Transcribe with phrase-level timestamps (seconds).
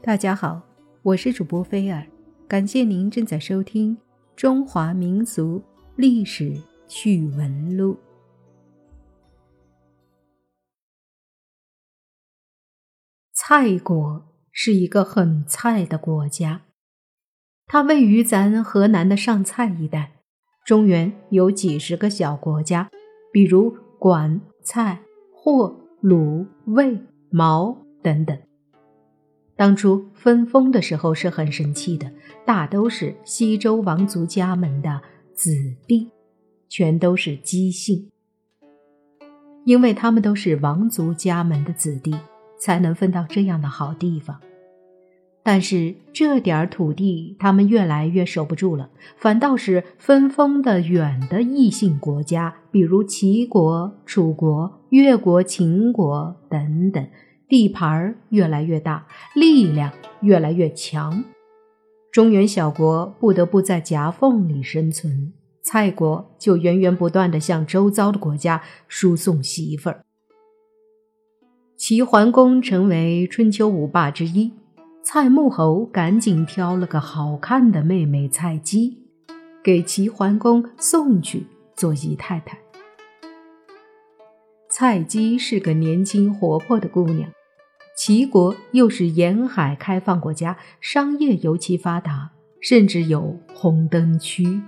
[0.00, 0.62] 大家好，
[1.02, 2.06] 我是主播菲尔，
[2.46, 3.96] 感谢您正在收听
[4.36, 5.60] 《中华民俗
[5.96, 6.56] 历史
[6.86, 7.94] 趣闻录》。
[13.32, 16.62] 蔡国是一个很菜的国家，
[17.66, 20.12] 它位于咱河南的上蔡一带。
[20.64, 22.88] 中原有几十个小国家，
[23.32, 25.02] 比如管、蔡、
[25.34, 28.38] 霍、鲁、魏、毛等等。
[29.58, 32.08] 当初分封的时候是很神气的，
[32.46, 35.00] 大都是西周王族家门的
[35.34, 35.50] 子
[35.88, 36.08] 弟，
[36.68, 38.08] 全都是姬姓。
[39.64, 42.14] 因为他们都是王族家门的子弟，
[42.60, 44.38] 才能分到这样的好地方。
[45.42, 57.04] 但是这点土地，他们越来越守不住了，反倒是分封的远的异姓国家，比如齐国、楚国、越国、秦国等等。
[57.48, 61.24] 地盘越来越大，力量越来越强，
[62.12, 65.32] 中原小国不得不在夹缝里生存。
[65.62, 70.04] 蔡国就源源不断地向周遭的国家输送媳妇儿。
[71.76, 74.52] 齐桓公成为春秋五霸之一，
[75.02, 78.98] 蔡穆侯赶紧挑了个好看的妹妹蔡姬，
[79.62, 82.58] 给齐桓公送去做姨太太。
[84.70, 87.30] 蔡姬是个年轻活泼的姑娘。
[87.98, 94.62] 齐国又是沿海开放国家，商业尤其发达，甚至有红灯区。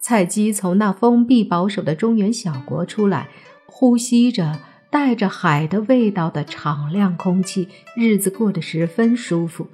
[0.00, 3.28] 蔡姬从那封闭保守的中原小国出来，
[3.66, 4.58] 呼吸着
[4.90, 9.68] 带着海的味道的敞亮空气，日子过得十分舒服。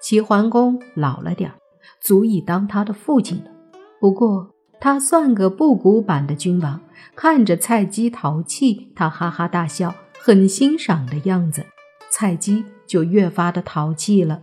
[0.00, 1.56] 齐桓公老了点儿，
[2.00, 3.50] 足以当他的父亲了。
[3.98, 6.80] 不过他算个不古板的君王，
[7.16, 9.92] 看着蔡姬淘气，他哈哈大笑。
[10.22, 11.64] 很欣赏的样子，
[12.10, 14.42] 蔡姬就越发的淘气了。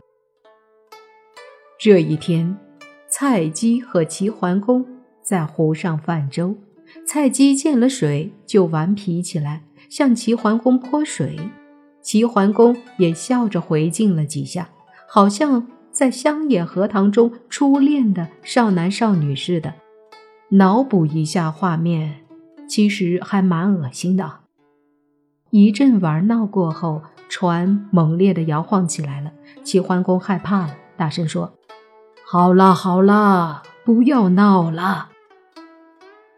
[1.79, 2.57] 这一天，
[3.07, 4.83] 蔡姬和齐桓公
[5.21, 6.55] 在湖上泛舟，
[7.05, 11.37] 蔡姬见了水就顽皮起来，向齐桓公泼水。
[12.01, 14.69] 齐桓公也笑着回敬了几下，
[15.07, 19.75] 好像在乡野荷塘中初恋的少男少女似的。
[20.49, 22.25] 脑补一下画面，
[22.67, 24.46] 其实还蛮恶心的。
[25.49, 29.31] 一阵玩闹过后，船猛烈地摇晃起来了。
[29.63, 31.53] 齐桓公害怕了，大声说
[32.25, 35.09] ：“好了好了，不要闹了。”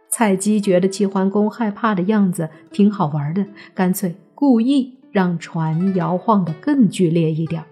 [0.09, 7.63] 蔡姬觉得齐桓公害怕的样子挺好玩的，干脆故意让船摇晃得更剧烈一点。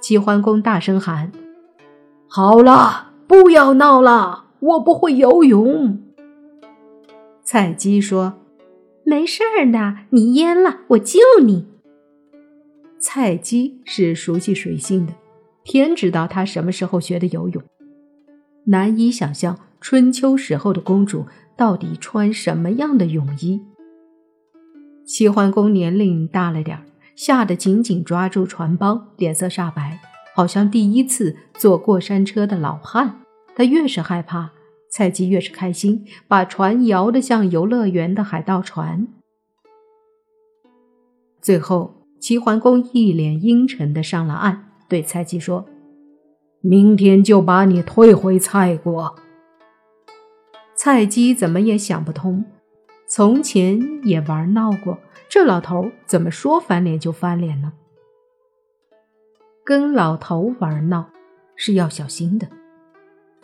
[0.00, 1.30] 齐桓公大声喊
[2.26, 6.00] ：“好了，不要闹了，我不会游泳。”
[7.44, 8.34] 蔡姬说。
[9.08, 11.64] 没事儿的，你淹了，我救你。
[12.98, 15.12] 蔡姬是熟悉水性的，
[15.62, 17.62] 天知道她什么时候学的游泳。
[18.64, 21.24] 难以想象春秋时候的公主
[21.56, 23.60] 到底穿什么样的泳衣。
[25.06, 26.82] 齐桓公年龄大了点儿，
[27.14, 30.00] 吓得紧紧抓住船帮，脸色煞白，
[30.34, 33.20] 好像第一次坐过山车的老汉。
[33.54, 34.50] 他越是害怕。
[34.96, 39.06] 蔡姬越是开心，把船摇得像游乐园的海盗船。
[41.42, 45.66] 最后，齐桓公一脸阴沉的上了岸，对蔡姬说
[46.64, 49.14] ：“明天就把你退回蔡国。”
[50.74, 52.46] 蔡姬怎么也想不通，
[53.06, 57.74] 从前也玩闹过，这老头怎么说翻脸就翻脸呢？
[59.62, 61.10] 跟老头玩闹
[61.54, 62.48] 是要小心的，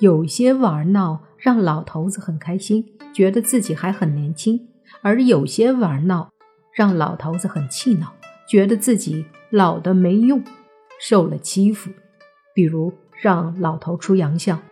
[0.02, 1.20] 有些玩闹。
[1.42, 4.60] 让老头子很开心，觉得自己还很年轻；
[5.02, 6.30] 而有些玩闹，
[6.72, 8.14] 让老头子很气恼，
[8.48, 10.40] 觉得自己老的没用，
[11.00, 11.90] 受了欺负。
[12.54, 14.62] 比如让老头出洋相，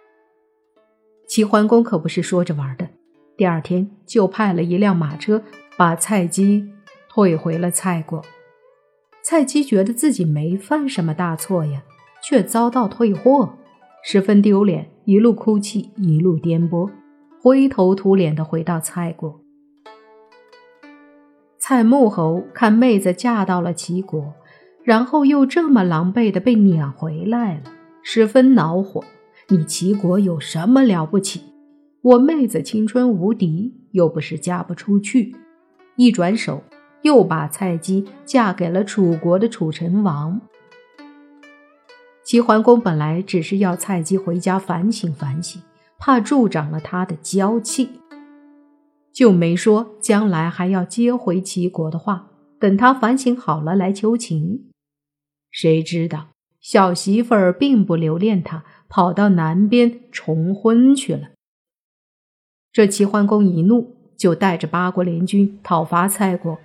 [1.26, 2.86] 齐桓公可不是说着玩的。
[3.36, 5.42] 第二天就派了一辆马车，
[5.76, 6.70] 把蔡姬
[7.08, 8.24] 退回了蔡国。
[9.24, 11.82] 蔡姬觉得自己没犯什么大错呀，
[12.22, 13.56] 却遭到退货。
[14.02, 16.88] 十分丢脸，一路哭泣，一路颠簸，
[17.42, 19.40] 灰头土脸的回到蔡国。
[21.58, 24.32] 蔡穆侯看妹子嫁到了齐国，
[24.84, 27.62] 然后又这么狼狈的被撵回来了，
[28.04, 29.02] 十分恼火。
[29.48, 31.42] 你齐国有什么了不起？
[32.02, 35.34] 我妹子青春无敌，又不是嫁不出去。
[35.96, 36.62] 一转手，
[37.02, 40.40] 又把蔡姬嫁给了楚国的楚成王。
[42.30, 45.60] 齐桓公本来只是要蔡姬回家反省反省，
[45.98, 47.90] 怕助长了他的娇气，
[49.12, 52.28] 就没说将来还要接回齐国的话。
[52.60, 54.68] 等他反省好了来求情。
[55.50, 56.28] 谁知道
[56.60, 61.30] 小媳妇儿并不留恋他，跑到南边重婚去了。
[62.72, 66.56] 这齐桓公一怒，就带着八国联军讨伐蔡国。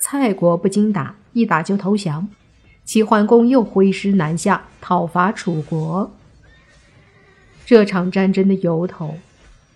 [0.00, 2.26] 蔡国不经打，一打就投降。
[2.84, 6.10] 齐桓公又挥师南下讨伐楚国。
[7.64, 9.16] 这场战争的由头，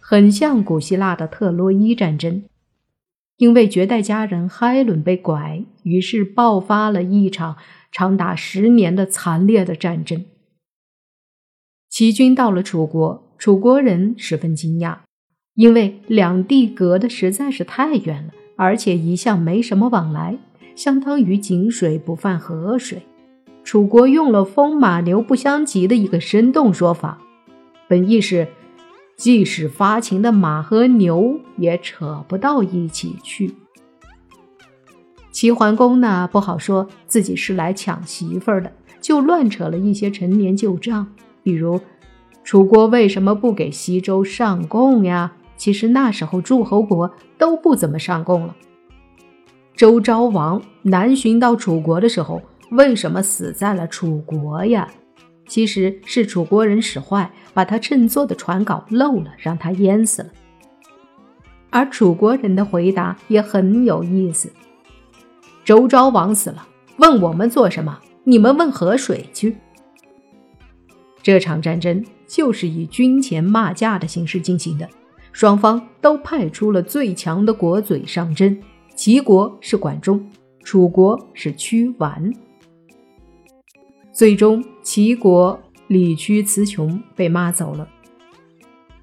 [0.00, 2.42] 很像古希腊的特洛伊战争。
[3.36, 7.56] 因为绝代佳人海伦被拐，于是爆发了一场
[7.90, 10.24] 长达十年的惨烈的战争。
[11.90, 14.98] 齐军到了楚国，楚国人十分惊讶，
[15.54, 18.32] 因为两地隔得实在是太远了。
[18.56, 20.38] 而且一向没什么往来，
[20.74, 23.02] 相当于井水不犯河水。
[23.62, 27.18] 楚国用了“风马牛不相及”的一个生动说法，
[27.88, 28.48] 本意是，
[29.16, 33.54] 即使发情的马和牛也扯不到一起去。
[35.32, 41.80] 齐桓公呢，不好说自己是来抢媳妇儿的，就乱扯了一些陈年旧账，比如
[42.44, 45.32] 楚国为什么不给西周上贡呀？
[45.56, 48.54] 其实那时候诸侯国都不怎么上贡了。
[49.76, 52.40] 周昭王南巡到楚国的时候，
[52.70, 54.88] 为什么死在了楚国呀？
[55.48, 60.28] 其实是楚国人使坏，把他乘坐的船搞漏了，让他淹死了。
[61.70, 64.52] 而楚国人的回答也很有意思：
[65.64, 66.66] 周昭王死了，
[66.98, 67.98] 问我们做什么？
[68.22, 69.56] 你们问河水去。
[71.20, 74.88] 这场战争就是以军前骂架的形式进行的。
[75.32, 78.56] 双方都派出了最强的国嘴上阵，
[78.94, 80.24] 齐国是管仲，
[80.62, 82.32] 楚国是屈完。
[84.12, 87.88] 最终，齐国理屈词穷，被骂走了。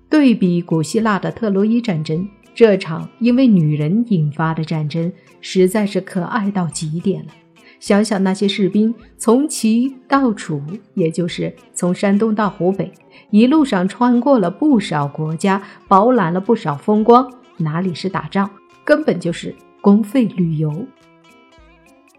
[0.09, 5.11] 对比古希腊的特洛伊战争，这场因为女人引发的战争，
[5.41, 7.31] 实在是可爱到极点了。
[7.81, 10.61] 想想那些士兵从齐到楚，
[10.93, 12.91] 也就是从山东到湖北，
[13.29, 18.49] 一路上穿过了不少国家，饱览了不少风光，哪里是打仗，
[18.85, 20.85] 根本就是公费旅游。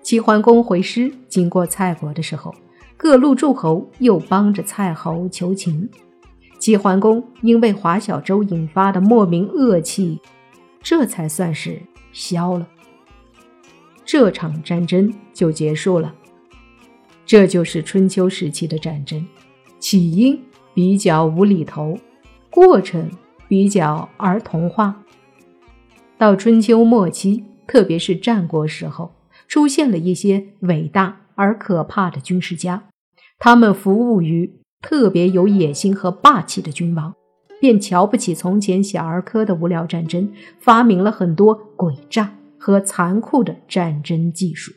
[0.03, 2.53] 齐桓公回师经过蔡国的时候，
[2.97, 5.89] 各路诸侯又帮着蔡侯求情。
[6.59, 10.21] 齐桓公因为华小周引发的莫名恶气，
[10.83, 11.81] 这才算是
[12.13, 12.69] 消了。
[14.05, 16.15] 这场战争就结束了。
[17.25, 19.25] 这就是春秋时期的战争，
[19.79, 20.39] 起因
[20.75, 21.97] 比较无厘头，
[22.51, 23.11] 过程
[23.49, 25.03] 比较儿童化。
[26.19, 29.13] 到春秋末期，特别是战国时候，
[29.49, 32.89] 出现了一些伟大而可怕的军事家，
[33.39, 37.15] 他们服务于特别有野心和霸气的君王，
[37.61, 42.35] 便瞧不起从前小儿科的无聊战争，发明了很多诡诈。
[42.65, 44.73] 和残酷的战争技术，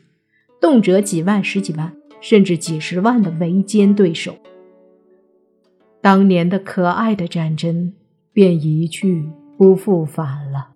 [0.60, 4.34] 动辄几万、十几万，甚至几十万的围歼对手。
[6.00, 7.94] 当年的可爱的战争
[8.32, 10.70] 便一去不复返了。